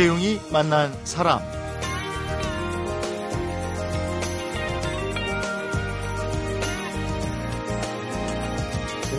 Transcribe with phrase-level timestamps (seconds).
[0.00, 1.40] 이재용이 만난 사람.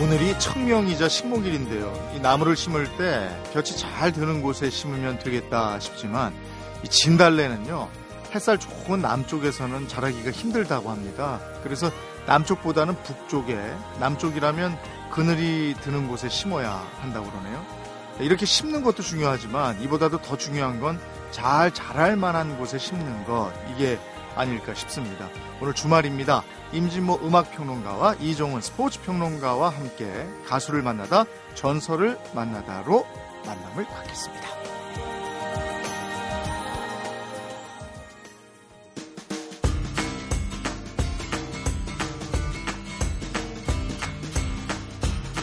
[0.02, 2.14] 오늘이 청명이자 식목일인데요.
[2.16, 6.34] 이 나무를 심을 때 볕이 잘 드는 곳에 심으면 되겠다 싶지만
[6.82, 7.88] 이 진달래는요.
[8.34, 11.38] 햇살 좋은 남쪽에서는 자라기가 힘들다고 합니다.
[11.62, 11.92] 그래서
[12.26, 13.56] 남쪽보다는 북쪽에
[14.00, 14.76] 남쪽이라면
[15.12, 17.81] 그늘이 드는 곳에 심어야 한다고 그러네요.
[18.20, 20.98] 이렇게 심는 것도 중요하지만 이보다도 더 중요한 건
[21.32, 23.98] 잘 자랄 만한 곳에 심는 것 이게
[24.36, 25.28] 아닐까 싶습니다.
[25.60, 26.44] 오늘 주말입니다.
[26.72, 30.06] 임진모 음악평론가와 이종훈 스포츠평론가와 함께
[30.46, 33.06] 가수를 만나다 전설을 만나다로
[33.44, 34.61] 만남을 갖겠습니다.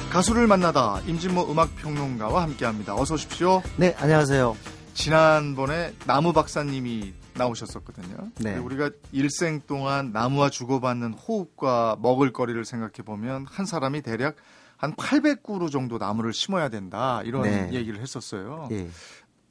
[0.09, 2.95] 가수를 만나다 임진모 음악평론가와 함께합니다.
[2.95, 3.61] 어서 오십시오.
[3.77, 4.57] 네, 안녕하세요.
[4.95, 8.31] 지난번에 나무 박사님이 나오셨었거든요.
[8.39, 8.57] 네.
[8.57, 14.35] 우리가 일생 동안 나무와 주고받는 호흡과 먹을거리를 생각해 보면 한 사람이 대략
[14.77, 17.69] 한 800그루 정도 나무를 심어야 된다 이런 네.
[17.71, 18.67] 얘기를 했었어요.
[18.71, 18.89] 예.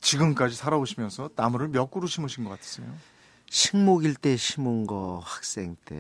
[0.01, 2.87] 지금까지 살아오시면서 나무를 몇 그루 심으신 것 같으세요?
[3.49, 5.95] 식목일 때 심은 거 학생 때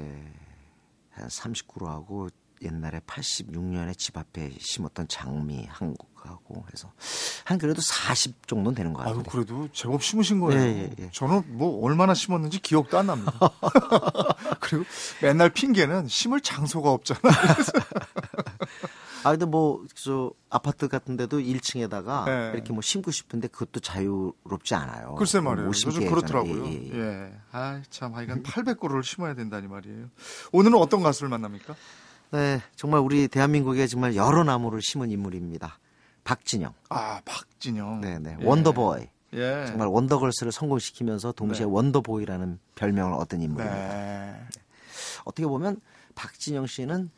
[1.18, 2.28] 한 30그루 하고
[2.62, 6.92] 옛날에 86년에 집 앞에 심었던 장미 한국하고 해서
[7.44, 9.22] 한 그래도 40 정도는 되는 것 같아요.
[9.24, 10.60] 그래도 제법 심으신 거예요.
[10.60, 11.10] 예, 예, 예.
[11.12, 13.32] 저는 뭐 얼마나 심었는지 기억도 안 납니다.
[14.60, 14.84] 그리고
[15.22, 17.20] 맨날 핑계는 심을 장소가 없잖아.
[19.24, 22.50] 아 근데 뭐 저 아파트 같은 데도 1층에다가 네.
[22.54, 25.14] 이렇게 뭐 심고 싶은데 그것도 자유롭지 않아요.
[25.16, 25.66] 글쎄 말이에요.
[25.66, 26.66] 못 요즘 그렇더라고요.
[26.66, 26.98] 예, 예.
[26.98, 27.32] 예.
[27.52, 30.06] 아, 참, 하여간 800그루를 심어야 된다니 말이에요.
[30.52, 31.74] 오늘은 어떤 가수를 만납니까?
[32.30, 35.78] 네, 정말 우리 대한민국에 정말 여러 나무를 심은 인물입니다.
[36.24, 36.74] 박진영.
[36.90, 38.00] 아, 박진영.
[38.02, 38.36] 네, 네.
[38.40, 38.44] 예.
[38.44, 39.08] 원더보이.
[39.34, 39.66] 예.
[39.66, 41.72] 정말 원더걸스를 성공시키면서 동시에 네.
[41.72, 43.88] 원더보이라는 별명을 얻은 인물입니다.
[43.88, 44.46] 네.
[45.24, 45.80] 어떻게 보면
[46.14, 47.10] 박진영 씨는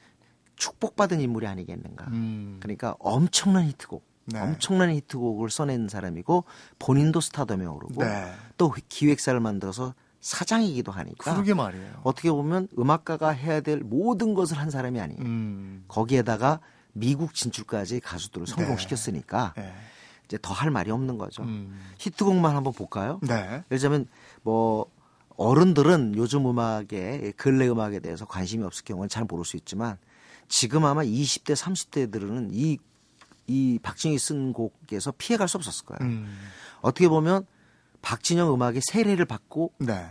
[0.56, 2.06] 축복받은 인물이 아니겠는가.
[2.08, 2.58] 음.
[2.60, 4.40] 그러니까 엄청난 히트곡, 네.
[4.40, 6.44] 엄청난 히트곡을 써낸 사람이고
[6.78, 8.32] 본인도 스타덤에 오르고 네.
[8.56, 12.00] 또 기획사를 만들어서 사장이기도 하니까 그러게 말이에요.
[12.02, 15.20] 어떻게 보면 음악가가 해야 될 모든 것을 한 사람이 아니에요.
[15.22, 15.84] 음.
[15.88, 16.60] 거기에다가
[16.92, 19.72] 미국 진출까지 가수들을 성공시켰으니까 네.
[20.26, 21.42] 이제 더 할 말이 없는 거죠.
[21.42, 21.80] 음.
[21.98, 23.18] 히트곡만 한번 볼까요?
[23.22, 23.34] 네.
[23.34, 24.06] 예를 들자면
[24.42, 24.86] 뭐
[25.36, 29.96] 어른들은 요즘 음악에 근래 음악에 대해서 관심이 없을 경우는 잘 모를 수 있지만
[30.48, 32.78] 지금 아마 20대 30대들은 이,
[33.46, 36.10] 이 박진영이 쓴 곡에서 피해갈 수 없었을 거예요.
[36.12, 36.36] 음.
[36.82, 37.46] 어떻게 보면
[38.02, 40.10] 박진영 음악의 세례를 받고 네.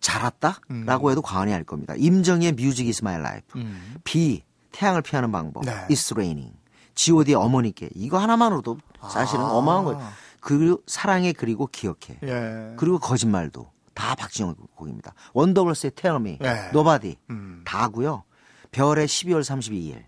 [0.00, 1.94] 자랐다라고 해도 과언이 아닐 겁니다.
[1.96, 3.58] 임정희의 Music Is My Life.
[3.58, 3.96] 음.
[4.04, 5.64] 비 태양을 피하는 방법.
[5.64, 5.72] 네.
[5.88, 6.54] It's raining.
[6.94, 8.78] G.O.D의 어머니께 이거 하나만으로도
[9.10, 9.48] 사실은 아.
[9.50, 10.12] 어마어마한 거예요.
[10.40, 12.18] 그리고 사랑해 그리고 기억해.
[12.22, 12.74] 예.
[12.76, 15.12] 그리고 거짓말도 다 박진영 곡입니다.
[15.32, 16.68] 원더걸스의 Tell Me, 네.
[16.68, 17.62] Nobody 음.
[17.66, 18.24] 다고요.
[18.70, 20.04] 별의 12월 32일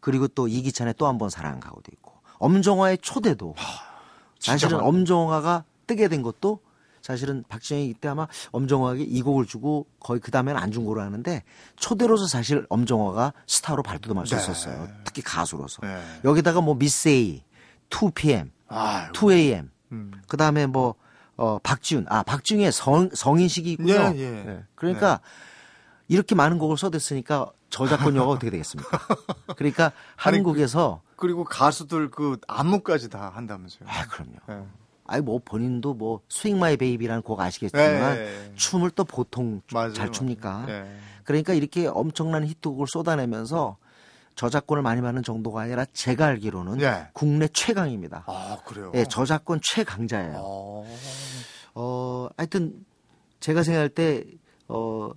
[0.00, 3.54] 그리고 또 이기찬의 또 한 번 사랑 가고도 있고 엄정화의 초대도
[4.38, 4.88] 진짜 사실은 많아요.
[4.88, 6.60] 엄정화가 뜨게 된 것도
[7.02, 11.42] 사실은 박진영이 이때 아마 엄정화에게 이 곡을 주고 거의 그 다음에는 안준 거로 하는데
[11.74, 14.40] 초대로서 사실 엄정화가 스타로 발돋움할 수 네.
[14.40, 14.86] 있었어요.
[15.04, 15.82] 특히 가수로서.
[15.82, 16.00] 네.
[16.22, 17.42] 여기다가 뭐 미세이,
[17.88, 19.10] 2PM, 아유.
[19.12, 20.12] 2AM, 음.
[20.28, 20.94] 그 다음에 뭐,
[21.36, 22.06] 어, 박지훈.
[22.08, 24.12] 아, 박지훈의 성, 성인식이 있고요.
[24.14, 24.44] 예, 예.
[24.46, 24.64] 예.
[24.76, 25.20] 그러니까
[26.06, 28.98] 이렇게 많은 곡을 써댔으니까 저작권료가 어떻게 되겠습니까?
[29.56, 33.88] 그러니까 아니, 한국에서, 그리고 가수들 그 안무까지 다 한다면서요.
[33.88, 34.68] 아, 그럼요.
[35.10, 35.14] 예.
[35.14, 38.54] 아니, 뭐 본인도 뭐, Swing My Baby라는 곡 아시겠지만, 예, 예.
[38.54, 40.66] 춤을 또 보통 주- 맞아요, 잘 춥니까?
[40.68, 40.86] 예.
[41.24, 43.76] 그러니까 이렇게 엄청난 히트곡을 쏟아내면서
[44.36, 47.08] 저작권을 많이 받는 정도가 아니라 제가 알기로는 예.
[47.12, 48.24] 국내 최강입니다.
[48.26, 48.92] 아, 그래요?
[48.94, 50.36] 예, 저작권 최강자예요.
[50.38, 50.96] 어.
[51.74, 52.84] 어, 하여튼
[53.40, 54.24] 제가 생각할 때,
[54.68, 55.10] 어,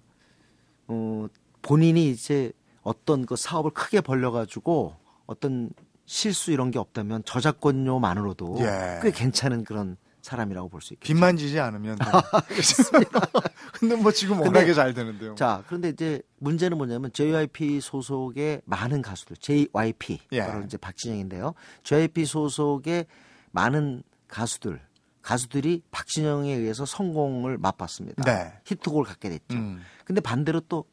[0.88, 1.28] 어,
[1.62, 2.52] 본인이 이제
[2.82, 4.96] 어떤 그 사업을 크게 벌려가지고
[5.26, 5.70] 어떤
[6.06, 9.00] 실수 이런 게 없다면 저작권료만으로도 예.
[9.02, 11.06] 꽤 괜찮은 그런 사람이라고 볼 수 있겠죠.
[11.14, 11.98] 빚 만 지지 않으면.
[13.74, 15.36] 근데 뭐 지금 워낙에 잘 되는데요.
[15.36, 20.40] 자, 그런데 이제 문제는 뭐냐면 JYP 소속의 많은 가수들, JYP 예.
[20.46, 21.54] 바로 이제 박진영인데요.
[21.84, 23.06] JYP 소속의
[23.52, 24.82] 많은 가수들,
[25.22, 28.24] 가수들이 박진영에 의해서 성공을 맛봤습니다.
[28.24, 28.54] 네.
[28.66, 29.58] 히트곡을 갖게 됐죠.
[29.58, 29.82] 음.
[30.06, 30.86] 근데 반대로 또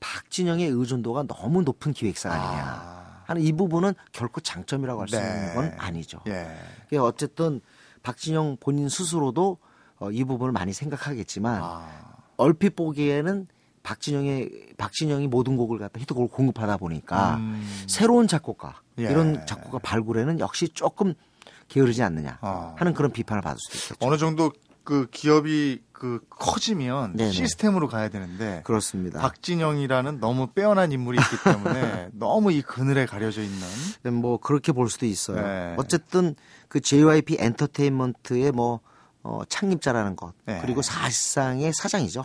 [0.00, 2.71] 박진영의 의존도가 너무 높은 기획사가 아니냐 아.
[3.32, 5.22] 하는 이 부분은 결코 장점이라고 할수 네.
[5.22, 6.20] 있는 건 아니죠.
[6.26, 6.54] 예.
[6.88, 7.60] 그러니까 어쨌든
[8.02, 9.58] 박진영 본인 스스로도
[9.98, 11.88] 어, 이 부분을 많이 생각하겠지만 아.
[12.36, 13.46] 얼핏 보기에는
[13.82, 17.66] 박진영의 박진영이 모든 곡을 갖다 히트곡을 공급하다 보니까 음.
[17.88, 19.04] 새로운 작곡가 예.
[19.04, 21.14] 이런 작곡가 발굴에는 역시 조금
[21.68, 22.74] 게으르지 않느냐 어.
[22.78, 24.06] 하는 그런 비판을 받을 수도 있겠죠.
[24.06, 24.52] 어느 정도
[24.84, 27.30] 그 기업이 그 커지면 네네.
[27.30, 29.20] 시스템으로 가야 되는데 그렇습니다.
[29.20, 35.06] 박진영이라는 너무 빼어난 인물이 있기 때문에 너무 이 그늘에 가려져 있는 뭐 그렇게 볼 수도
[35.06, 35.40] 있어요.
[35.40, 35.76] 네.
[35.78, 36.34] 어쨌든
[36.66, 38.80] 그 JYP 엔터테인먼트의 뭐
[39.22, 40.58] 어, 창립자라는 것 네.
[40.60, 42.24] 그리고 사실상의 사장이죠.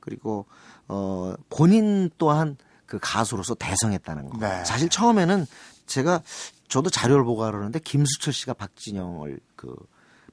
[0.00, 0.46] 그리고
[0.88, 4.38] 어 본인 또한 그 가수로서 대성했다는 거.
[4.40, 4.64] 네.
[4.64, 5.46] 사실 처음에는
[5.86, 6.22] 제가
[6.66, 9.76] 저도 자료를 보고 그러는데 김수철 씨가 박진영을 그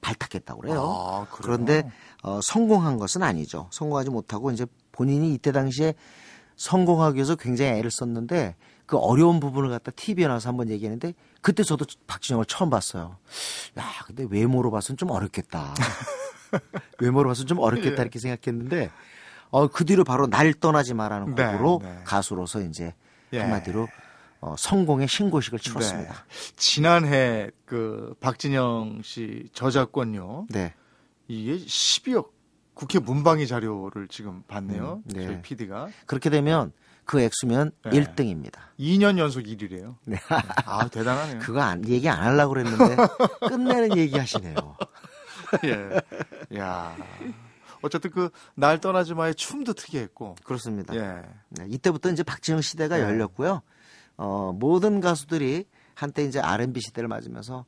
[0.02, 0.82] 발탁했다고 그래요.
[0.82, 1.28] 아?
[1.32, 1.90] 그런데
[2.24, 3.68] 어, 성공한 것은 아니죠.
[3.72, 5.94] 성공하지 못하고 이제 본인이 이때 당시에
[6.56, 8.56] 성공하기 위해서 굉장히 애를 썼는데
[8.86, 13.18] 그 어려운 부분을 갖다 TV에 나와서 한번 얘기했는데 그때 저도 박진영을 처음 봤어요.
[13.78, 15.74] 야, 근데 외모로 봐서는 좀 어렵겠다.
[17.00, 18.02] 외모로 봐서는 좀 어렵겠다 예.
[18.02, 18.90] 이렇게 생각했는데
[19.52, 22.00] 어, 그 뒤로 바로 날 떠나지 마라는 네, 곡으로 네.
[22.04, 22.94] 가수로서 이제
[23.34, 23.40] 예.
[23.40, 23.88] 한마디로
[24.42, 26.14] 어, 성공의 신고식을 치렀습니다.
[26.14, 26.20] 네.
[26.56, 30.74] 지난해 그 박진영 씨 저작권료 네.
[31.28, 32.30] 이게 12억
[32.74, 35.02] 국회 문방위 자료를 지금 봤네요.
[35.06, 35.26] 음, 네.
[35.26, 36.72] 저희 PD가 그렇게 되면
[37.04, 37.92] 그 액수면 네.
[37.92, 38.54] 1등입니다.
[38.80, 39.96] 2년 연속 1위래요.
[40.06, 40.18] 네.
[40.66, 41.40] 아 대단하네요.
[41.40, 42.96] 그거 안, 얘기 안 하려고 그랬는데
[43.50, 44.56] 끝내는 얘기 하시네요.
[45.66, 46.58] 예.
[46.58, 46.96] 야.
[47.82, 50.36] 어쨌든 그 날 떠나지 마의 춤도 특이했고.
[50.44, 50.96] 그렇습니다.
[50.96, 51.22] 예.
[51.50, 53.04] 네, 이때부터 이제 박진영 시대가 네.
[53.04, 53.62] 열렸고요.
[54.22, 57.66] 어, 모든 가수들이 한때 이제 R&B 시대를 맞으면서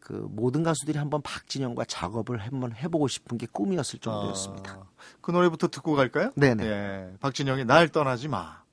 [0.00, 4.76] 그 모든 가수들이 한번 박진영과 작업을 한번 해보고 싶은 게 꿈이었을 정도였습니다.
[4.76, 4.86] 어,
[5.22, 6.30] 그 노래부터 듣고 갈까요?
[6.36, 6.64] 네네.
[6.66, 7.12] 예.
[7.20, 8.63] 박진영의 날 떠나지 마.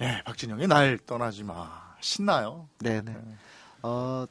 [0.00, 1.94] 예, 박진영의 날 떠나지 마.
[2.00, 2.68] 신나요.
[2.80, 3.16] 네 네.
[3.82, 4.26] 어,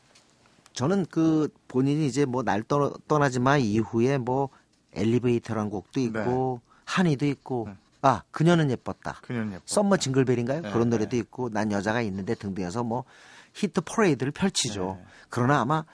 [0.74, 2.64] 저는 그 본인이 이제 뭐 날
[3.08, 4.50] 떠나지 마 이후에 뭐
[4.94, 7.70] 엘리베이터란 곡도 있고 Honey도 있고
[8.02, 9.20] 아 그녀는 예뻤다.
[9.22, 9.64] 그녀는 예뻐.
[9.66, 10.62] Summer Jingle Bell인가요?
[10.62, 13.06] 네, 그런 노래도 있고 난 여자가 있는데 등등해서 뭐
[13.54, 14.98] 히트 퍼레이드를 펼치죠.
[15.00, 15.06] 네.
[15.30, 15.86] 그러나 아마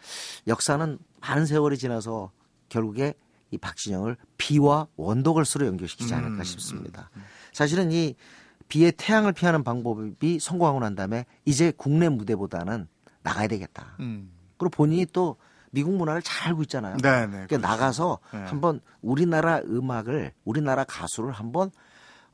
[0.48, 2.32] 역사는 많은 세월이 지나서
[2.70, 3.14] 결국에
[3.52, 7.10] 이 박진영을 비와 원더걸스로 연결시키지 않을까 음, 싶습니다.
[7.54, 8.16] 사실은 이
[8.70, 12.88] 비의 태양을 피하는 방법이 성공하고 난 다음에 이제 국내 무대보다는
[13.24, 13.96] 나가야 되겠다.
[14.00, 14.32] 음.
[14.58, 15.36] 그리고 본인이 또
[15.72, 16.98] 미국 문화를 잘 알고 있잖아요.
[16.98, 17.46] 네, 네.
[17.48, 18.40] 그러니까 나가서 네.
[18.40, 21.72] 한번 우리나라 음악을 우리나라 가수를 한번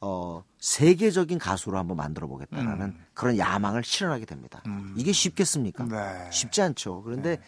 [0.02, 3.06] 어 세계적인 가수로 한번 만들어 보겠다라는 음.
[3.14, 4.62] 그런 야망을 실현하게 됩니다.
[4.68, 4.94] 음.
[4.98, 5.86] 이게 쉽겠습니까?
[5.86, 6.30] 네.
[6.32, 7.02] 쉽지 않죠.
[7.04, 7.40] 그런데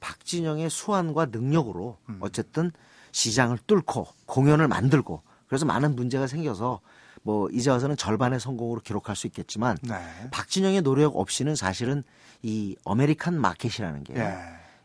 [0.00, 2.18] 박진영의 수완과 능력으로 음.
[2.20, 2.72] 어쨌든
[3.12, 6.80] 시장을 뚫고 공연을 만들고 그래서 많은 문제가 생겨서
[7.22, 9.94] 뭐 이제 와서는 절반의 성공으로 기록할 수 있겠지만 네.
[10.30, 12.02] 박진영의 노력 없이는 사실은
[12.42, 14.38] 이 American market이라는 게 예.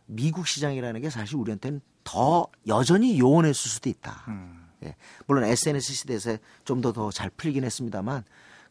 [0.06, 4.24] 미국 시장이라는 게 사실 우리한테는 더 여전히 요원했을 수도 있다.
[4.27, 4.67] 음.
[4.84, 4.96] 예.
[5.25, 8.24] 물론 SNS 시대에서 좀 더 더 잘 풀리긴 했습니다만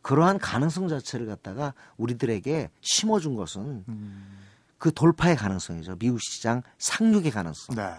[0.03, 4.39] 그러한 가능성 자체를 갖다가 우리들에게 심어준 것은 음.
[4.79, 5.97] 그 돌파의 가능성이죠.
[5.99, 7.75] 미국 시장 상륙의 가능성.
[7.75, 7.93] 네.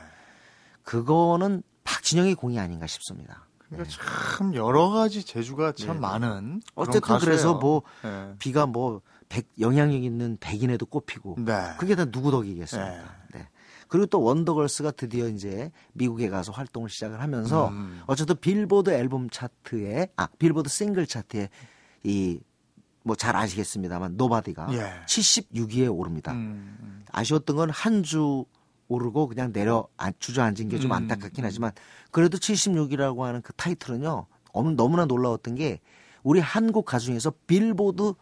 [0.84, 3.47] 그거는 박진영의 공이 아닌가 싶습니다.
[3.70, 3.90] 그러니까
[4.38, 6.00] 참 여러 가지 재주가 참 네.
[6.00, 7.18] 많은 어쨌든.
[7.20, 8.34] 그래서 뭐 예.
[8.40, 11.54] 비가 뭐 백, 영향력 있는 백인에도 꼽히고 네.
[11.78, 13.16] 그게 다 누구 덕이겠습니까?
[13.34, 13.48] 네.
[13.90, 18.02] 그리고 또 원더걸스가 드디어 이제 미국에 가서 활동을 시작을 하면서 음.
[18.06, 21.50] 어쨌든 빌보드 앨범 차트에 아 빌보드 싱글 차트에
[22.04, 22.40] 이
[23.04, 25.06] 뭐 잘 아시겠습니다만 Nobody가 예.
[25.08, 26.34] 76위에 오릅니다.
[26.34, 27.06] 음, 음.
[27.14, 28.44] 아쉬웠던 건 한 주
[28.88, 31.72] 오르고 그냥 내려 안- 주저앉은 게좀 음, 안타깝긴 하지만
[32.12, 35.80] 그래도 76이라고 하는 그 타이틀은요 너무 너무나 놀라웠던 게
[36.24, 38.14] 우리 한국 가수 중에서 빌보드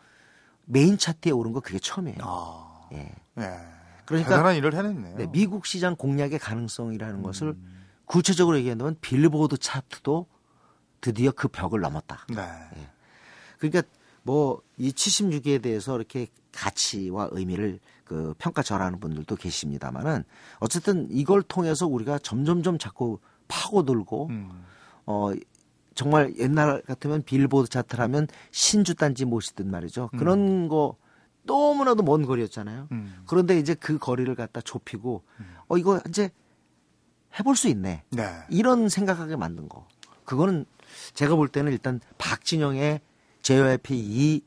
[0.65, 2.17] 메인 차트에 오른 거 그게 처음이에요.
[2.21, 2.87] 아.
[2.93, 3.11] 예.
[3.39, 3.57] 예.
[4.05, 5.17] 그러니까 대단한 일을 해냈네요.
[5.17, 7.85] 네, 미국 시장 공략의 가능성이라는 것을 음.
[8.05, 10.27] 구체적으로 얘기한다면 빌보드 차트도
[11.01, 12.25] 드디어 그 벽을 넘었다.
[12.29, 12.41] 네.
[13.59, 13.83] 그러니까
[14.23, 20.23] 뭐 이 76위에 대해서 이렇게 가치와 의미를 그 평가 절하는 분들도 계십니다만은
[20.59, 24.63] 어쨌든 이걸 통해서 우리가 점점점 자꾸 파고들고 음.
[25.05, 25.31] 어
[25.95, 30.09] 정말 옛날 같으면 빌보드 차트라면 신주 단지 모시듯 말이죠.
[30.17, 30.97] 그런 거
[31.43, 32.87] 너무나도 먼 거리였잖아요.
[32.91, 33.23] 음.
[33.27, 35.23] 그런데 이제 그 거리를 갖다 좁히고
[35.67, 36.29] 어 이거 이제
[37.39, 38.03] 해볼 수 있네.
[38.11, 38.23] 네.
[38.49, 39.87] 이런 생각하게 만든 거.
[40.25, 40.65] 그거는
[41.13, 43.01] 제가 볼 때는 일단 박진영의
[43.41, 44.41] JYP 이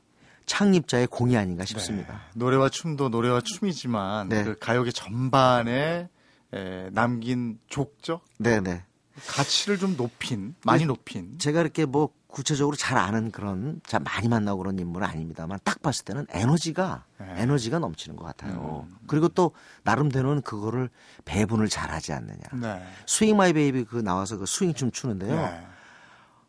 [0.49, 2.15] 창립자의 공이 아닌가 싶습니다.
[2.15, 2.19] 네.
[2.35, 4.43] 노래와 춤도 노래와 춤이지만 네.
[4.43, 6.09] 그 가요계 전반에
[6.53, 8.85] 에, 남긴 족적 네, 네.
[9.29, 14.59] 가치를 좀 높인 많이 높인 제가 이렇게 뭐 구체적으로 잘 아는 그런 자 많이 만나고
[14.59, 17.35] 그런 인물은 아닙니다만 딱 봤을 때는 에너지가 네.
[17.37, 18.87] 에너지가 넘치는 것 같아요.
[18.89, 18.97] 음.
[19.07, 19.53] 그리고 또
[19.85, 20.89] 나름대로는 그거를
[21.25, 22.41] 배분을 잘하지 않느냐.
[22.55, 22.83] 네.
[23.07, 25.37] Swing My Baby 그 나와서 그 스윙 춤 추는데요.
[25.37, 25.67] 네.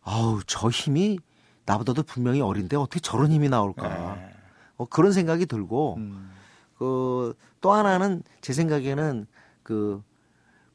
[0.04, 1.20] 아우 저 힘이
[1.70, 4.16] 나보다도 분명히 어린데 어떻게 저런 힘이 나올까?
[4.16, 4.36] 네.
[4.78, 6.32] 어, 그런 생각이 들고 음.
[6.78, 9.26] 그또 하나는 제 생각에는
[9.64, 10.02] 그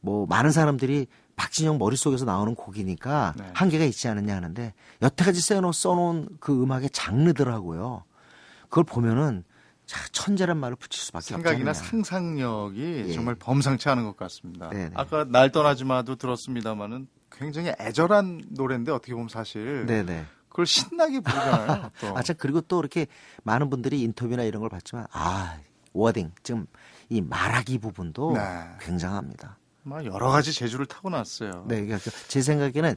[0.05, 3.51] 뭐 많은 사람들이 박진영 머릿속에서 나오는 곡이니까 네.
[3.55, 8.05] 한계가 있지 않느냐 하는데 여태까지 써놓, 써놓은 그 음악의 장르들하고요.
[8.69, 9.43] 그걸 보면은
[9.87, 11.91] 자, 천재란 말을 붙일 수밖에 생각이나 없잖아요.
[11.91, 13.13] 상상력이 예.
[13.13, 14.69] 정말 범상치 않은 것 같습니다.
[14.71, 14.93] 네네.
[14.95, 20.27] 아까 날 떠나지 마도 들었습니다마는 굉장히 애절한 노래인데 어떻게 보면 사실 네네.
[20.55, 21.91] 그걸 신나게 부르잖아요.
[22.01, 22.17] 또.
[22.17, 23.09] 아, 참, 그리고 또 이렇게
[23.43, 25.59] 많은 분들이 인터뷰나 이런 걸 봤지만, 아,
[25.93, 26.67] 워딩, 지금
[27.09, 28.41] 이 말하기 부분도 네.
[28.81, 29.59] 굉장합니다.
[29.83, 31.65] 막 여러 가지 재주를 타고났어요.
[31.67, 32.95] 네, 그러니까 제 생각에는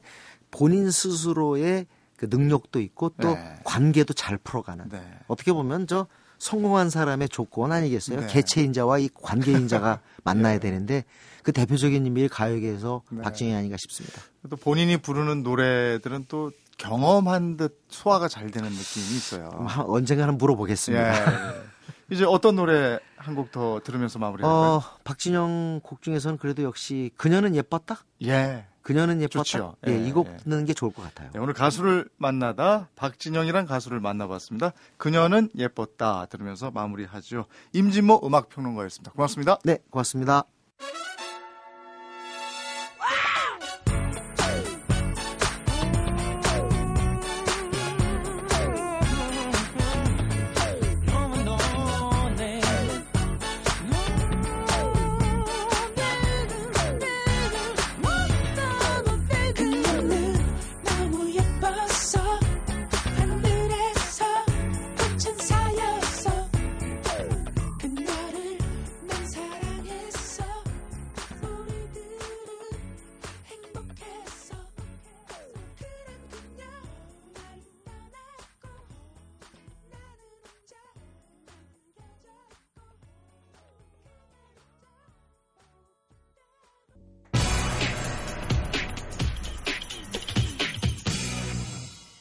[0.51, 3.59] 본인 스스로의 그 능력도 있고 또 네.
[3.63, 4.89] 관계도 잘 풀어가는.
[4.89, 5.01] 네.
[5.27, 6.05] 어떻게 보면 저
[6.37, 8.21] 성공한 사람의 조건 아니겠어요?
[8.21, 8.27] 네.
[8.27, 11.05] 개체인자와 이 관계인자가 만나야 되는데
[11.41, 13.21] 그 대표적인 인물이 가요계에서 네.
[13.23, 14.21] 박정희 아닌가 싶습니다.
[14.47, 19.49] 또 본인이 부르는 노래들은 또 경험한 듯 소화가 잘 되는 느낌이 있어요.
[19.67, 21.13] 한- 언젠가는 물어보겠습니다.
[21.13, 21.67] 예.
[22.09, 24.53] 이제 어떤 노래 한 곡 더 들으면서 마무리할까요?
[24.75, 27.99] 어, 박진영 곡 중에서는 그래도 역시 그녀는 예뻤다?
[28.23, 28.65] 예.
[28.81, 29.43] 그녀는 예뻤다?
[29.43, 29.75] 좋죠.
[29.87, 30.37] 예, 예, 이곡 예.
[30.37, 31.29] 듣는 게 좋을 것 같아요.
[31.33, 34.71] 네, 오늘 가수를 만나다 박진영이란 가수를 만나봤습니다.
[34.95, 37.47] 그녀는 예뻤다 들으면서 마무리하죠.
[37.73, 39.11] 임진모 음악 평론가였습니다.
[39.11, 39.57] 고맙습니다.
[39.65, 40.43] 네, 고맙습니다.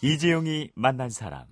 [0.06, 1.42] 이재용이 만난 사람.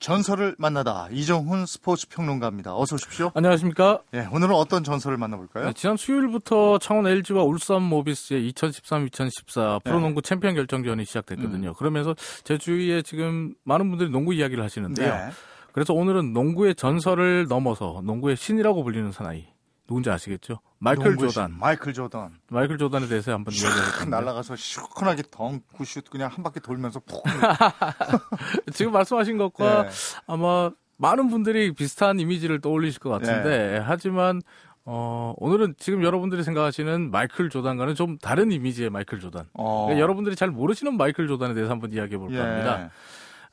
[0.00, 2.76] 전설을 만나다 이종훈 스포츠 평론가입니다.
[2.76, 3.30] 어서 오십시오.
[3.32, 4.02] 안녕하십니까.
[4.12, 5.66] 예, 오늘은 어떤 전설을 만나볼까요?
[5.66, 11.74] 네, 지난 수요일부터 창원 LG와 울산 모비스의 2013-2014 프로농구 챔피언 결정전이 시작됐거든요.
[11.74, 15.14] 그러면서 제 주위에 지금 많은 분들이 농구 이야기를 하시는데요.
[15.14, 15.30] 네.
[15.72, 19.46] 그래서 오늘은 농구의 전설을 넘어서 농구의 신이라고 불리는 사나이.
[19.86, 20.60] 누군지 아시겠죠?
[20.78, 21.50] 마이클 조단.
[21.50, 22.38] 신, 마이클 조던.
[22.50, 24.08] 마이클 조단에 대해서 한번 이야기해.
[24.08, 27.22] 날아가서 시원하게 덩크슛 그냥 한 바퀴 돌면서 푹.
[28.72, 29.90] 지금 말씀하신 것과 예.
[30.26, 34.40] 아마 많은 분들이 비슷한 이미지를 떠올리실 것 같은데 하지만
[34.86, 39.46] 어, 오늘은 지금 여러분들이 생각하시는 마이클 조단과는 좀 다른 이미지의 마이클 조단.
[39.54, 39.84] 어.
[39.86, 42.40] 그러니까 여러분들이 잘 모르시는 마이클 조단에 대해서 한번 이야기해 볼까 예.
[42.40, 42.90] 합니다.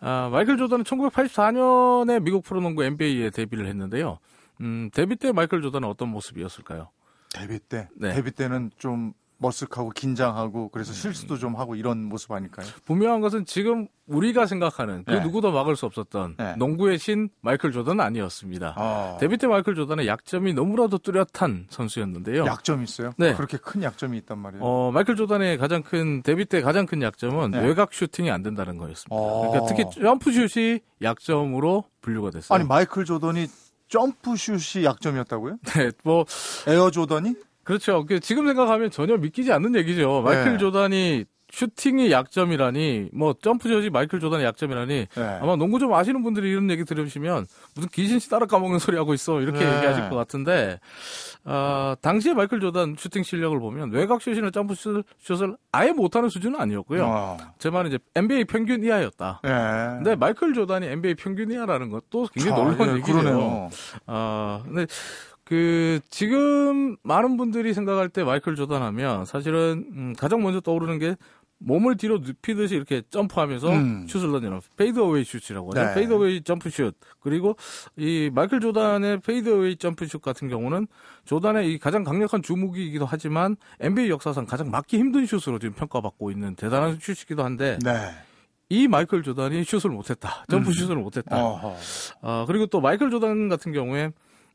[0.01, 4.19] 아, 마이클 조단은 1984년에 미국 프로농구 NBA에 데뷔를 했는데요.
[4.62, 6.89] 음, 데뷔 때 마이클 조단은 어떤 모습이었을까요?
[7.34, 7.88] 데뷔 때.
[7.96, 8.13] 네.
[8.13, 12.68] 데뷔 때는 좀 머쓱하고 긴장하고 그래서 실수도 좀 하고 이런 모습 아닐까요?
[12.86, 15.20] 분명한 것은 지금 우리가 생각하는 그 네.
[15.22, 16.56] 누구도 막을 수 없었던 네.
[16.58, 18.75] 농구의 신 마이클 조단은 아니었습니다.
[18.77, 19.18] 어.
[19.20, 22.46] 데뷔 때 마이클 조단의 약점이 너무나도 뚜렷한 선수였는데요.
[22.46, 23.13] 약점 있어요?
[23.18, 23.34] 네.
[23.34, 24.63] 그렇게 큰 약점이 있단 말이에요.
[24.63, 27.65] 어, 마이클 조단의 가장 큰 데뷔 때 가장 큰 약점은 네.
[27.65, 29.15] 외곽 슈팅이 안 된다는 거였습니다.
[29.15, 29.50] 어.
[29.50, 32.56] 그러니까 특히 점프슛이 약점으로 분류가 됐어요.
[32.56, 33.48] 아니 마이클 조던이
[33.91, 35.57] 점프슛이 약점이었다고요?
[35.75, 36.25] 네, 뭐
[36.67, 37.36] 에어 조던이?
[37.63, 38.05] 그렇죠.
[38.05, 40.21] 그 지금 생각하면 전혀 믿기지 않는 얘기죠.
[40.24, 40.57] 마이클 네.
[40.57, 45.08] 조단이 슈팅이 약점이라니, 뭐 점프슛이 마이클 조단의 약점이라니.
[45.13, 45.39] 네.
[45.41, 49.41] 아마 농구 좀 아시는 분들이 이런 얘기 들으시면 무슨 귀신 씨나락 까먹는 소리 하고 있어
[49.41, 49.75] 이렇게 네.
[49.77, 50.79] 얘기하실 것 같은데,
[51.43, 57.05] 아 당시에 마이클 조단 슈팅 실력을 보면 외곽 슛이나 점프 슛을 아예 못하는 수준은 아니었고요.
[57.05, 57.38] 어.
[57.60, 59.41] 제 말은 이제 NBA 평균 이하였다.
[59.43, 59.50] 네.
[59.50, 63.22] 근데 마이클 조단이 NBA 평균 이하라는 것도 굉장히 아, 놀라운 예, 얘기예요.
[63.22, 63.70] 그러네요.
[64.05, 64.86] 아, 근데
[65.43, 71.17] 그 지금 많은 분들이 생각할 때 마이클 조단 하면 사실은 음, 가장 먼저 떠오르는 게
[71.63, 74.08] 몸을 뒤로 눕히듯이 이렇게 점프하면서 음.
[74.08, 75.84] 슛을 던지는 fadeaway 슛이라고 하죠.
[75.84, 75.94] 네.
[75.93, 76.96] fadeaway 점프슛.
[77.20, 77.56] 그리고
[77.98, 80.88] 이 마이클 조단의 fadeaway 점프슛 같은 경우는
[81.25, 86.56] 조단의 이 가장 강력한 주무기이기도 하지만 NBA 역사상 가장 막기 힘든 슛으로 지금 평가받고 있는
[86.56, 88.12] 대단한 슛이기도 한데 네.
[88.70, 90.46] 이 마이클 조단이 슛을 못했다.
[90.50, 91.36] 점프슛을 못했다.
[91.38, 91.41] 음.
[91.41, 91.75] 어허.
[92.22, 94.12] 어, 그리고 또 마이클 조단 같은 경우에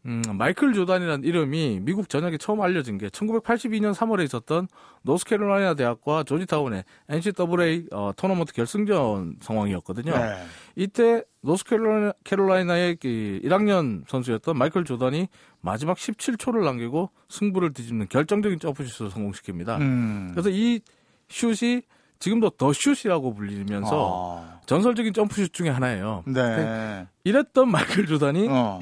[0.07, 4.69] 음, 마이클 조단이라는 이름이 미국 전역에 처음 알려진 게 1982년 3월에 있었던
[5.03, 10.17] 노스캐롤라이나 대학과 조지타운의 NCAA 어, 토너먼트 결승전 상황이었거든요.
[10.17, 10.45] 네.
[10.77, 15.29] 이때 노스캐롤라이나의 그 1학년 선수였던 마이클 조단이
[15.61, 19.81] 마지막 17초를 남기고 승부를 뒤집는 결정적인 점프슛을 성공시킵니다.
[19.81, 20.29] 음.
[20.33, 20.81] 그래서 이
[21.29, 21.83] 슛이
[22.19, 24.61] 지금도 The 슛이라고 불리면서 아.
[24.67, 26.23] 전설적인 점프슛 중에 하나예요.
[26.27, 27.07] 네.
[27.25, 28.81] 이랬던 마이클 조단이 어.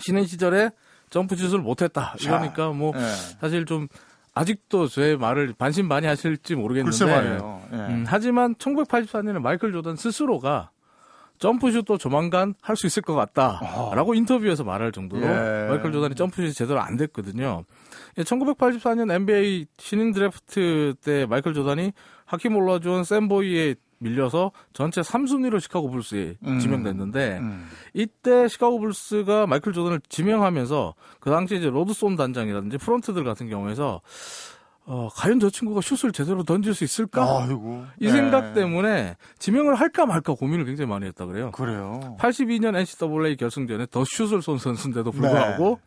[0.00, 0.70] 신인 시절에
[1.10, 2.14] 점프슛을 못했다.
[2.18, 3.00] 자, 이러니까 뭐 네.
[3.40, 3.88] 사실 좀
[4.34, 6.96] 아직도 제 말을 반신반의하실지 모르겠는데.
[7.72, 7.76] 예.
[7.76, 10.70] 음, 하지만 1984년에 마이클 조던 스스로가
[11.40, 15.66] 점프슛도 조만간 할 수 있을 것 같다라고 인터뷰에서 말할 정도로 예.
[15.68, 17.64] 마이클 조던이 점프슛이 제대로 안 됐거든요.
[18.18, 21.92] 1984년 NBA 신인 드래프트 때 마이클 조던이
[22.26, 26.58] 하킴 올라주온 샘보이에 밀려서 전체 3순위로 시카고 불스에 음.
[26.58, 27.68] 지명됐는데 음.
[27.94, 34.00] 이때 시카고 불스가 마이클 조던을 지명하면서 그 당시 이제 로드 손 단장이라든지 프론트들 같은 경우에서
[34.86, 37.42] 어, 과연 저 친구가 슛을 제대로 던질 수 있을까?
[37.42, 37.84] 아이고.
[38.00, 38.10] 이 예.
[38.10, 41.52] 생각 때문에 지명을 할까 말까 고민을 굉장히 많이 했다 그래요.
[41.52, 42.16] 그래요.
[42.18, 45.78] 82년 NCAA 결승전에 The 슛을 쏜 선수인데도 불구하고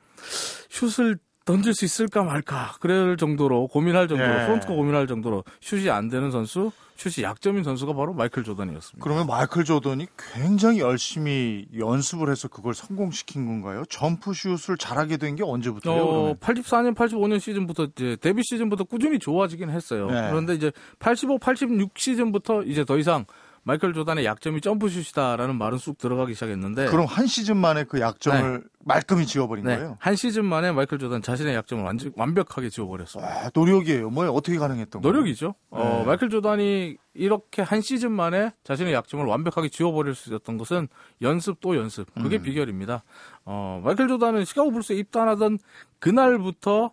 [0.69, 4.45] 슛을 던질 수 있을까 말까 그럴 정도로 고민할 정도로 예.
[4.45, 9.03] 프론트가 고민할 정도로 슛이 안 되는 선수, 슛이 약점인 선수가 바로 마이클 조던이었습니다.
[9.03, 13.83] 그러면 마이클 조던이 굉장히 열심히 연습을 해서 그걸 성공시킨 건가요?
[13.89, 16.01] 점프 슛을 잘하게 된 게 언제부터요?
[16.01, 16.35] 어, 그러면?
[16.37, 20.07] 84년, 85년 시즌부터 이제 데뷔 시즌부터 꾸준히 좋아지긴 했어요.
[20.11, 20.29] 네.
[20.29, 23.25] 그런데 이제 85, 86 시즌부터 이제 더 이상
[23.65, 29.25] 마이클 조단의 약점이 점프슛이다라는 말은 쑥 들어가기 시작했는데 그럼 한 시즌 만에 그 약점을 말끔히
[29.25, 29.97] 지워버린 네, 거예요?
[29.99, 33.23] 한 시즌 만에 마이클 조단 자신의 약점을 완전 완벽하게 지워버렸어요.
[33.23, 34.09] 와, 노력이에요.
[34.09, 35.13] 뭐 어떻게 가능했던 거예요?
[35.13, 35.55] 노력이죠.
[35.69, 36.05] 어, 네.
[36.05, 40.89] 마이클 조단이 이렇게 한 시즌 만에 자신의 약점을 완벽하게 지워버릴 수 있었던 것은
[41.21, 42.13] 연습 또 연습.
[42.15, 42.41] 그게 음.
[42.43, 43.03] 비결입니다.
[43.45, 45.59] 어, 마이클 조단은 시카고 불스에 입단하던
[45.99, 46.91] 그날부터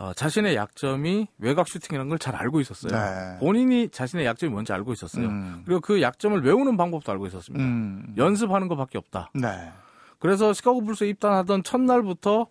[0.00, 2.92] 어, 자신의 약점이 외곽 슈팅이라는 걸 잘 알고 있었어요.
[2.92, 3.38] 네.
[3.38, 5.26] 본인이 자신의 약점이 뭔지 알고 있었어요.
[5.28, 5.62] 음.
[5.66, 7.62] 그리고 그 약점을 외우는 방법도 알고 있었습니다.
[7.62, 8.14] 음.
[8.16, 9.30] 연습하는 것밖에 없다.
[9.34, 9.48] 네.
[10.18, 12.46] 그래서 시카고 불스에 입단하던 첫날부터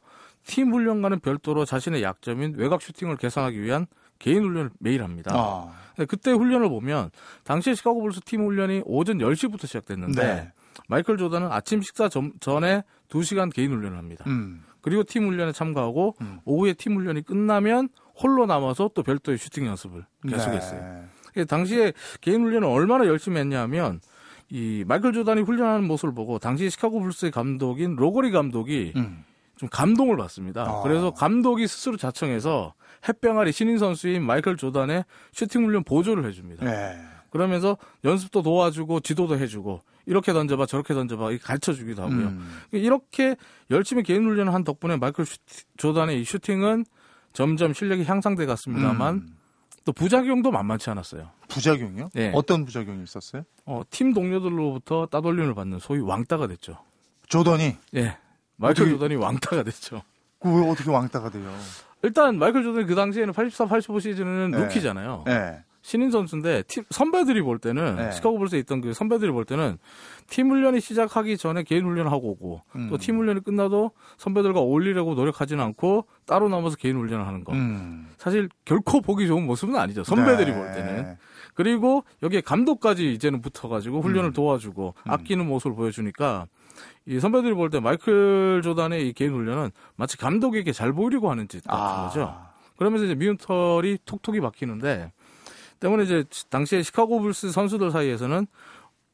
[0.46, 3.88] 팀 훈련과는 별도로 자신의 약점인 외곽 슈팅을 개선하기 위한
[4.20, 5.32] 개인 훈련을 매일 합니다.
[5.34, 5.72] 아.
[5.96, 7.10] 근데 그때 훈련을 보면
[7.46, 10.52] 당시에 시카고 불스 팀 훈련이 오전 10시부터 시작됐는데 네.
[10.88, 14.24] 마이클 조던은 아침 식사 전, 전에 2시간 개인 훈련을 합니다.
[14.28, 14.64] 음.
[14.82, 16.40] 그리고 팀 훈련에 참가하고 음.
[16.46, 17.90] 오후에 팀 훈련이 끝나면
[18.22, 21.08] 홀로 남아서 또 별도의 슈팅 연습을 계속했어요.
[21.36, 21.46] 네.
[21.46, 24.02] 당시에 개인 훈련을 얼마나 열심히 했냐면
[24.50, 29.24] 이 마이클 조단이 훈련하는 모습을 보고 당시 시카고 불스의 감독인 로거리 감독이 음.
[29.56, 30.64] 좀 감동을 받습니다.
[30.64, 30.82] 아.
[30.84, 32.74] 그래서 감독이 스스로 자청해서
[33.08, 36.66] 햇병아리 신인 선수인 마이클 조단의 슈팅 훈련 보조를 해줍니다.
[36.66, 36.98] 네.
[37.32, 42.28] 그러면서 연습도 도와주고 지도도 해주고 이렇게 던져봐 저렇게 던져봐 이렇게 가르쳐 주기도 하고요.
[42.28, 42.60] 음.
[42.72, 43.36] 이렇게
[43.72, 45.38] 열심히 개인 훈련을 한 덕분에 마이클 슈-
[45.78, 46.86] 조단의 이 슈팅은
[47.34, 49.36] 점점 실력이 향상돼 갔습니다만 음.
[49.86, 51.30] 또 부작용도 만만치 않았어요.
[51.48, 52.10] 부작용이요?
[52.14, 52.32] 네.
[52.34, 53.44] 어떤 부작용이 있었어요?
[53.66, 56.78] 어, 팀 동료들로부터 따돌림을 받는 소위 왕따가 됐죠.
[57.28, 58.18] 조던이 예.
[58.58, 60.02] 마이클 어떻게- 조단이 왕따가 됐죠.
[60.40, 61.54] 그 왜 어떻게 왕따가 돼요?
[62.02, 64.58] 일단 마이클 조단이 그 당시에는 84, 85 시즌은 네.
[64.64, 65.24] 루키잖아요.
[65.28, 65.64] 네.
[65.90, 68.12] 신인 선수인데 팀 선배들이 볼 때는 네.
[68.12, 69.80] 시카고 불스에 있던 그 선배들이 볼 때는
[70.28, 72.90] 팀 훈련이 시작하기 전에 개인 훈련을 하고 오고 음.
[72.92, 77.54] 또팀 훈련이 끝나도 선배들과 어울리려고 노력하지는 않고 따로 남아서 개인 훈련을 하는 거.
[77.54, 78.08] 음.
[78.20, 80.04] 사실 결코 보기 좋은 모습은 아니죠.
[80.04, 80.58] 선배들이 네.
[80.58, 81.18] 볼 때는.
[81.56, 86.46] 그리고 여기에 감독까지 이제는 붙어가지고 훈련을 도와주고 아끼는 모습을 보여주니까
[87.08, 91.64] 이 선배들이 볼 때 마이클 조단의 이 개인 훈련은 마치 감독에게 잘 보이려고 하는 짓
[91.64, 92.06] 같은 아.
[92.06, 92.38] 거죠.
[92.78, 95.12] 그러면서 이제 미운털이 톡톡이 박히는데
[95.80, 98.48] 때문에 이제 당시에 시카고 불스 선수들 사이에서는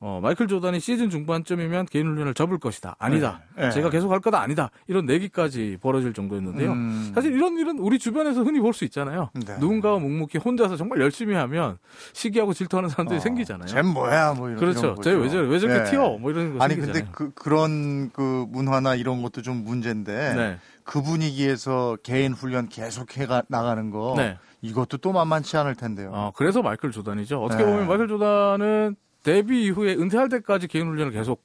[0.02, 2.96] 어, 마이클 조단이 시즌 중반쯤이면 개인 훈련을 접을 것이다.
[3.00, 3.42] 아니다.
[3.56, 3.64] 네.
[3.64, 3.72] 네.
[3.72, 4.42] 제가 계속 할 거다.
[4.42, 4.70] 아니다.
[4.88, 6.72] 이런 내기까지 벌어질 정도였는데요.
[6.74, 7.12] 음.
[7.16, 9.30] 사실 이런 일은 우리 주변에서 흔히 볼 수 있잖아요.
[9.34, 9.58] 네.
[9.58, 11.78] 누군가가 묵묵히 혼자서 정말 열심히 하면
[12.12, 13.68] 시기하고 질투하는 사람들이 어, 생기잖아요.
[13.68, 14.96] 쟨 뭐야 뭐 이런 그렇죠.
[15.02, 15.48] 쟤왜 저래?
[15.48, 15.92] 왜 저렇게 네.
[15.92, 16.18] 튀어?
[16.18, 17.06] 뭐 이런 거 아니 생기잖아요.
[17.06, 20.58] 근데 그 그런 그 문화나 이런 것도 좀 문제인데 네.
[20.84, 24.38] 그 분위기에서 개인 훈련 계속 해 나가는 거 네.
[24.62, 26.12] 이것도 또 만만치 않을 텐데요.
[26.14, 27.42] 어, 그래서 마이클 조단이죠.
[27.42, 27.72] 어떻게 네.
[27.72, 31.44] 보면 마이클 조단은 데뷔 이후에 은퇴할 때까지 개인 훈련을 계속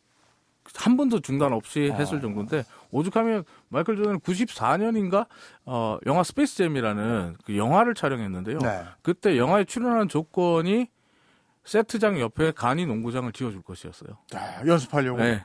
[0.77, 1.97] 한 번도 중단 없이 아.
[1.97, 5.27] 했을 정도인데 오죽하면 마이클 조던은 94년인가
[5.65, 8.59] 어 영화 스페이스 잼이라는 그 영화를 촬영했는데요.
[8.59, 8.83] 네.
[9.03, 10.89] 그때 영화에 출연한 조건이
[11.65, 14.17] 세트장 옆에 간이 농구장을 지어줄 것이었어요.
[14.29, 15.19] 자, 연습하려고.
[15.19, 15.45] 네.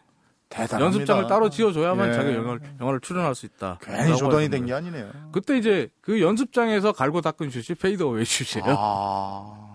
[0.50, 0.86] 대단합니다.
[0.86, 2.13] 연습장을 따로 지어줘야만 예.
[2.13, 3.80] 자기가 영화를, 영화를 출연할 수 있다.
[3.82, 5.10] 괜히 조던이 된 게 아니네요.
[5.32, 8.76] 그때 이제 그 연습장에서 갈고 닦은 슛이 fadeaway 슛이에요.
[8.78, 9.75] 아.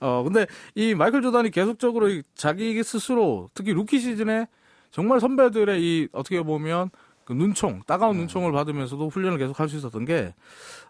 [0.00, 4.46] 어, 근데 이 마이클 조던이 계속적으로 이 자기 스스로 특히 루키 시즌에
[4.90, 6.90] 정말 선배들의 이 어떻게 보면
[7.24, 10.34] 그 눈총, 따가운 눈총을 받으면서도 훈련을 계속 할 수 있었던 게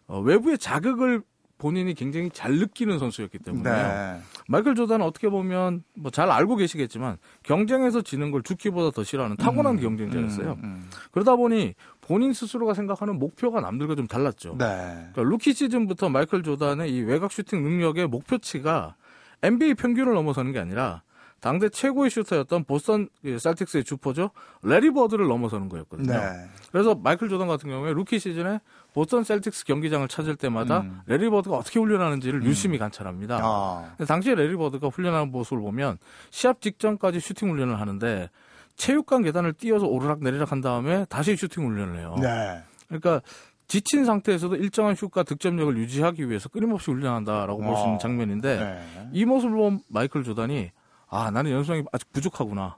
[0.06, 1.22] 어, 외부의 자극을
[1.58, 3.74] 본인이 굉장히 잘 느끼는 선수였기 때문에요.
[3.74, 4.20] 네.
[4.46, 9.80] 마이클 조던은 어떻게 보면 뭐 잘 알고 계시겠지만 경쟁에서 지는 걸 죽기보다 더 싫어하는 타고난
[9.80, 10.52] 경쟁자였어요.
[10.52, 10.90] 음, 음.
[11.12, 11.72] 그러다 보니
[12.07, 14.55] 본인 스스로가 생각하는 목표가 남들과 좀 달랐죠.
[14.59, 14.66] 네.
[15.12, 18.95] 그러니까 루키 시즌부터 마이클 조단의 이 외곽 슈팅 능력의 목표치가
[19.42, 21.03] NBA 평균을 넘어서는 게 아니라
[21.40, 24.31] 당대 최고의 슈터였던 보스턴 그 셀틱스의 주포죠
[24.62, 26.12] 레리 버드를 넘어서는 거였거든요.
[26.12, 26.49] 네.
[26.71, 28.61] 그래서 마이클 조던 같은 경우에 루키 시즌에
[28.95, 31.01] 보스턴 셀틱스 경기장을 찾을 때마다 음.
[31.07, 33.40] 레리 버드가 어떻게 훈련하는지를 유심히 관찰합니다.
[33.42, 33.95] 아.
[34.07, 35.99] 당시에 레리 버드가 훈련하는 모습을 보면
[36.31, 38.31] 시합 직전까지 슈팅 훈련을 하는데
[38.76, 42.14] 체육관 계단을 뛰어서 오르락 내리락 한 다음에 다시 슈팅 훈련을 해요.
[42.20, 42.62] 네.
[42.88, 43.20] 그러니까
[43.68, 47.98] 지친 상태에서도 일정한 슛과 득점력을 유지하기 위해서 끊임없이 훈련한다라고 볼 수 있는 어.
[47.98, 49.08] 장면인데 네.
[49.12, 50.70] 이 모습을 본 마이클 조단이
[51.08, 52.76] 아 나는 연습량이 아직 부족하구나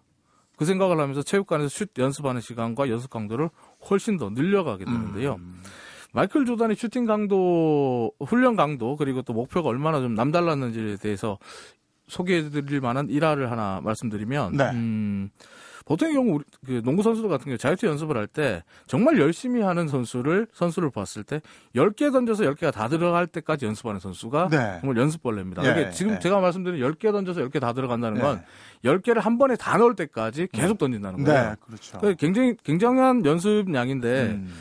[0.57, 3.51] 그 생각을 하면서 체육관에서 슛 연습하는 시간과 연습 강도를
[3.91, 5.35] 훨씬 더 늘려가게 되는데요.
[5.35, 5.61] 음.
[6.15, 11.39] 마이클 조단의 슈팅 강도, 훈련 강도 그리고 또 목표가 얼마나 좀 남달랐는지에 대해서
[12.09, 14.65] 소개해드릴 만한 일화를 하나 말씀드리면, 네.
[14.71, 15.31] 음,
[15.89, 19.89] 보통의 경우 우리 그 농구 선수들 같은 경우 자유투 연습을 할 때 정말 열심히 하는
[19.89, 21.41] 선수를 선수를 봤을 때
[21.75, 24.79] 10개 던져서 10개가 다 들어갈 때까지 연습하는 선수가 네.
[24.83, 25.65] 정말 연습벌레입니다.
[25.65, 26.19] 예, 이게 지금 예.
[26.19, 28.43] 제가 말씀드린 10개 던져서 10개 다 들어간다는 건
[28.83, 28.91] 네.
[28.91, 31.49] 10개를 한 번에 다 넣을 때까지 계속 던진다는 거예요.
[31.51, 31.57] 네.
[31.59, 31.99] 그렇죠.
[32.01, 34.55] 그 굉장히 굉장한 연습량인데 음.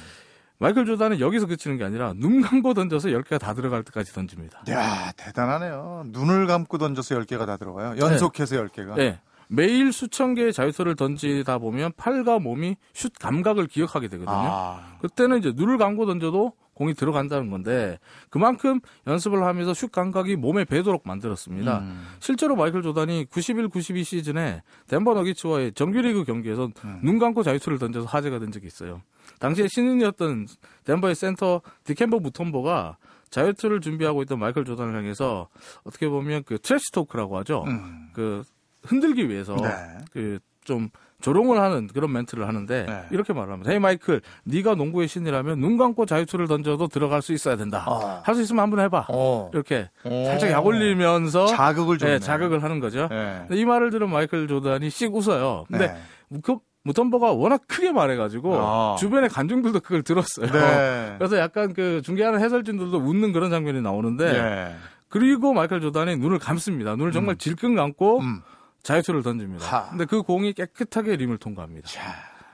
[0.59, 4.63] 마이클 조단은 여기서 그치는 게 아니라 눈 감고 던져서 10개가 다 들어갈 때까지 던집니다.
[4.69, 6.05] 야, 대단하네요.
[6.07, 7.95] 눈을 감고 던져서 10개가 다 들어가요.
[7.99, 8.95] 연속해서 10개가.
[8.95, 9.19] 네.
[9.47, 14.35] 매일 수천 개의 자유투를 던지다 보면 팔과 몸이 슛 감각을 기억하게 되거든요.
[14.35, 14.97] 아.
[15.01, 17.97] 그때는 이제 눈을 감고 던져도 공이 들어간다는 건데
[18.29, 21.79] 그만큼 연습을 하면서 슛 감각이 몸에 배도록 만들었습니다.
[21.79, 22.05] 음.
[22.19, 26.99] 실제로 마이클 조단이 91, 92 시즌에 덴버 너기츠와의 정규리그 경기에서 음.
[27.03, 29.01] 눈 감고 자유투를 던져서 화제가 된 적이 있어요.
[29.39, 30.47] 당시에 신인이었던
[30.83, 32.97] 덴버의 센터 디켐베 무톰보가
[33.31, 35.47] 자유투를 준비하고 있던 마이클 조단을 향해서
[35.83, 37.63] 어떻게 보면 그 trash talk라고 하죠.
[37.67, 38.09] 음.
[38.13, 38.43] 그
[38.83, 39.69] 흔들기 위해서 네.
[40.11, 40.89] 그좀
[41.21, 43.03] 조롱을 하는 그런 멘트를 하는데 네.
[43.11, 43.71] 이렇게 말을 합니다.
[43.71, 47.85] Hey 마이클, 네가 농구의 신이라면 눈 감고 자유투를 던져도 들어갈 수 있어야 된다.
[47.87, 48.21] 아.
[48.23, 49.07] 할수 있으면 한번 해봐.
[49.09, 49.49] 어.
[49.51, 50.23] 이렇게 어.
[50.27, 52.09] 살짝 약 올리면서 자극을 좀.
[52.09, 53.07] 네, 자극을 하는 거죠.
[53.09, 53.47] 네.
[53.51, 55.65] 이 말을 들은 마이클 조단이 씩 웃어요.
[55.67, 56.39] 근데 네.
[56.43, 58.95] 그 무톰보가 워낙 크게 말해가지고 아.
[58.99, 60.51] 주변의 관중들도 그걸 들었어요.
[60.51, 61.15] 네.
[61.17, 64.75] 그래서 약간 그 중계하는 해설진들도 웃는 그런 장면이 나오는데 네.
[65.09, 66.95] 그리고 마이클 조단이 눈을 감습니다.
[66.95, 68.41] 눈을 정말 질끈 감고 음.
[68.87, 69.65] 자유투를 던집니다.
[69.67, 69.89] 하.
[69.89, 71.87] 근데 그 공이 깨끗하게 림을 통과합니다.
[71.89, 72.01] 자.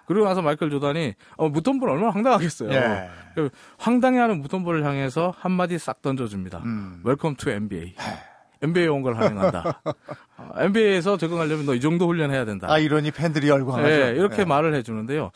[0.08, 2.72] 그리고 나서 마이클 조단이 어, 무톰보는 얼마나 황당하겠어요.
[2.72, 3.10] 예.
[3.36, 6.58] 그 황당해하는 무톰보를 향해서 한마디 싹 던져줍니다.
[6.66, 7.02] 음.
[7.04, 7.96] Welcome to NBA.
[8.64, 9.82] NBA에 온 걸 환영한다.
[10.58, 12.68] NBA에서 적응하려면 너 이 정도 훈련해야 된다.
[12.70, 13.88] 아, 이러니 팬들이 열광하죠.
[13.90, 14.46] 예, 이렇게 네.
[14.46, 15.32] 말을 해주는데요.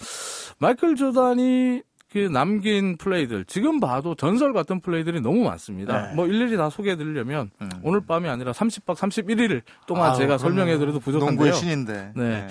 [0.59, 6.07] 마이클 조단이 그 남긴 플레이들, 지금 봐도 전설 같은 플레이들이 너무 많습니다.
[6.09, 6.15] 네.
[6.15, 7.69] 뭐 일일이 다 소개해 드리려면 음.
[7.83, 11.29] 오늘 밤이 아니라 30박 31일 동안 아우, 제가 그러면 설명해 드려도 부족한데요.
[11.31, 12.13] 농구의 신인데.
[12.15, 12.47] 네.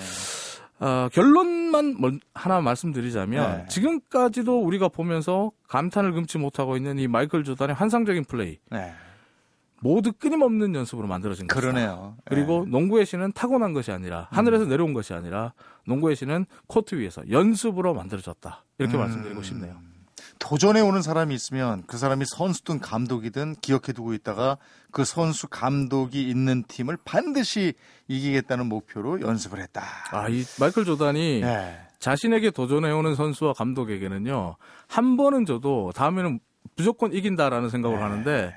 [0.79, 3.65] 어, 결론만 뭘- 하나 말씀드리자면 네.
[3.67, 8.93] 지금까지도 우리가 보면서 감탄을 금치 못하고 있는 이 마이클 조단의 환상적인 플레이 네.
[9.81, 11.61] 모두 끊임없는 연습으로 만들어진 것이다.
[11.61, 12.17] 그러네요.
[12.25, 12.71] 그리고 네.
[12.71, 15.53] 농구의 신은 타고난 것이 아니라 하늘에서 내려온 것이 아니라
[15.85, 18.63] 농구의 신은 코트 위에서 연습으로 만들어졌다.
[18.79, 18.99] 이렇게 음.
[18.99, 19.75] 말씀드리고 싶네요.
[20.39, 24.57] 도전해 오는 사람이 있으면 그 사람이 선수든 감독이든 기억해 두고 있다가
[24.91, 27.73] 그 선수 감독이 있는 팀을 반드시
[28.07, 29.83] 이기겠다는 목표로 연습을 했다.
[30.11, 31.79] 아, 이 마이클 조단이 네.
[31.99, 36.39] 자신에게 도전해 오는 선수와 감독에게는요, 한 번은 저도 다음에는
[36.75, 38.03] 무조건 이긴다라는 생각을 네.
[38.03, 38.53] 하는데,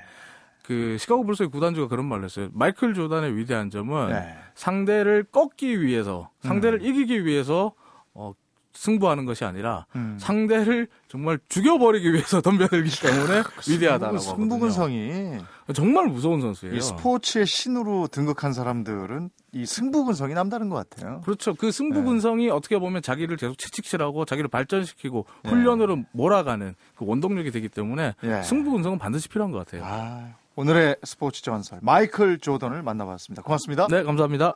[0.63, 2.49] 그, 시카고 불스의 구단주가 그런 말을 했어요.
[2.53, 4.35] 마이클 조단의 위대한 점은 네.
[4.55, 7.73] 상대를 꺾기 위해서, 상대를 이기기 위해서,
[8.13, 8.33] 어,
[8.73, 10.17] 승부하는 것이 아니라 음.
[10.19, 14.35] 상대를 정말 죽여버리기 위해서 덤벼들기 때문에 위대하다라고 하거든요.
[14.35, 15.37] 승부근성이
[15.73, 16.75] 정말 무서운 선수예요.
[16.75, 21.21] 이 스포츠의 신으로 등극한 사람들은 이 승부근성이 남다른 것 같아요.
[21.21, 21.53] 그렇죠.
[21.53, 25.49] 그 승부근성이 어떻게 보면 자기를 계속 채찍질하고 자기를 발전시키고 네.
[25.49, 28.41] 훈련으로 몰아가는 그 원동력이 되기 때문에 예.
[28.43, 29.83] 승부근성은 반드시 필요한 것 같아요.
[29.85, 33.41] 아, 오늘의 스포츠 전설 마이클 조던을 만나봤습니다.
[33.41, 33.87] 고맙습니다.
[33.87, 34.55] 네, 감사합니다.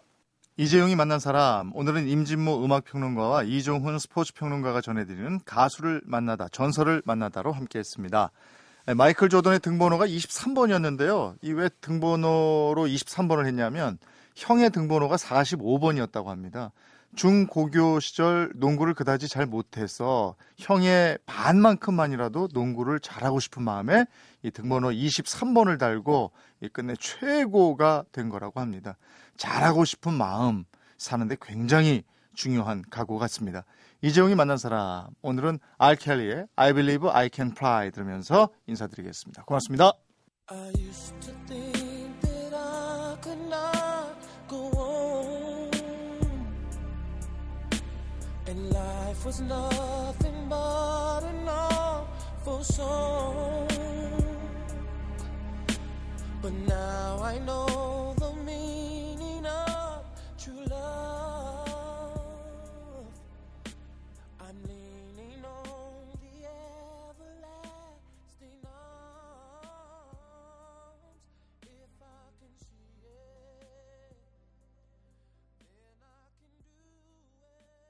[0.58, 8.32] 이재용이 만난 사람 오늘은 임진모 음악평론가와 이종훈 스포츠평론가가 전해드리는 가수를 만나다 전설을 만나다로 함께했습니다.
[8.88, 11.36] 네, 마이클 조던의 등번호가 23번이었는데요.
[11.42, 13.98] 이 왜 등번호로 23번을 했냐면
[14.36, 16.72] 형의 등번호가 45번이었다고 합니다.
[17.16, 24.06] 중고교 시절 농구를 그다지 잘 못해서 형의 반만큼만이라도 농구를 잘하고 싶은 마음에
[24.44, 28.98] 이 등번호 23번을 달고 이 끝내 최고가 된 거라고 합니다.
[29.38, 30.66] 잘하고 싶은 마음
[30.98, 33.64] 사는데 굉장히 중요한 각오 같습니다.
[34.02, 39.44] 이재용이 만난 사람 오늘은 알켈리의 I Believe I Can Fly 들으면서 인사드리겠습니다.
[39.46, 39.94] 고맙습니다.
[49.26, 53.68] Was nothing but an awful song.
[56.44, 58.05] But now I know